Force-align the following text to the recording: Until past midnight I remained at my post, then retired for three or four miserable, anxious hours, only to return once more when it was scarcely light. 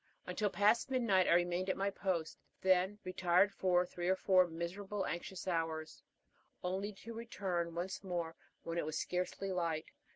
Until 0.25 0.49
past 0.49 0.89
midnight 0.89 1.27
I 1.27 1.33
remained 1.33 1.69
at 1.69 1.77
my 1.77 1.91
post, 1.91 2.39
then 2.63 2.97
retired 3.03 3.53
for 3.53 3.85
three 3.85 4.09
or 4.09 4.15
four 4.15 4.47
miserable, 4.47 5.05
anxious 5.05 5.47
hours, 5.47 6.01
only 6.63 6.91
to 6.93 7.13
return 7.13 7.75
once 7.75 8.03
more 8.03 8.35
when 8.63 8.79
it 8.79 8.85
was 8.87 8.97
scarcely 8.97 9.51
light. 9.51 9.91